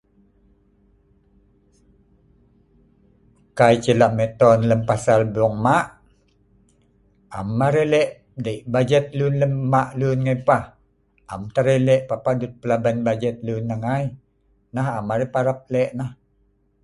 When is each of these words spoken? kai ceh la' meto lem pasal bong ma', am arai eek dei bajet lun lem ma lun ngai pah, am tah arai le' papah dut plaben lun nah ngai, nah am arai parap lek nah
kai 3.57 3.75
ceh 3.83 3.97
la' 4.01 4.13
meto 4.17 4.49
lem 4.69 4.81
pasal 4.89 5.21
bong 5.33 5.55
ma', 5.65 5.87
am 7.37 7.47
arai 7.67 7.87
eek 8.01 8.09
dei 8.45 8.59
bajet 8.73 9.05
lun 9.17 9.33
lem 9.41 9.53
ma 9.71 9.81
lun 9.99 10.19
ngai 10.25 10.39
pah, 10.47 10.63
am 11.33 11.41
tah 11.53 11.61
arai 11.63 11.79
le' 11.87 12.05
papah 12.09 12.35
dut 12.41 12.53
plaben 12.61 12.97
lun 13.47 13.63
nah 13.69 13.79
ngai, 13.83 14.05
nah 14.75 14.87
am 14.99 15.07
arai 15.13 15.29
parap 15.33 15.59
lek 15.73 15.89
nah 15.99 16.11